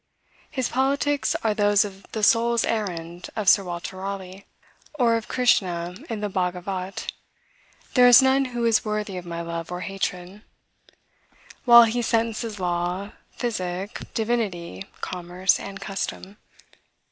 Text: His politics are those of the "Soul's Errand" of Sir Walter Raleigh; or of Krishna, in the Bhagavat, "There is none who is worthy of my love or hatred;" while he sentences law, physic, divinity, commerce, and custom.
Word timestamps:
His 0.49 0.67
politics 0.67 1.35
are 1.43 1.53
those 1.53 1.85
of 1.85 2.07
the 2.11 2.23
"Soul's 2.23 2.65
Errand" 2.65 3.29
of 3.35 3.47
Sir 3.47 3.63
Walter 3.63 3.97
Raleigh; 3.97 4.47
or 4.97 5.15
of 5.15 5.27
Krishna, 5.27 5.93
in 6.09 6.21
the 6.21 6.27
Bhagavat, 6.27 7.11
"There 7.93 8.07
is 8.07 8.19
none 8.19 8.45
who 8.45 8.65
is 8.65 8.83
worthy 8.83 9.17
of 9.17 9.27
my 9.27 9.41
love 9.41 9.71
or 9.71 9.81
hatred;" 9.81 10.41
while 11.65 11.83
he 11.83 12.01
sentences 12.01 12.59
law, 12.59 13.11
physic, 13.33 14.01
divinity, 14.15 14.85
commerce, 15.01 15.59
and 15.59 15.79
custom. 15.79 16.37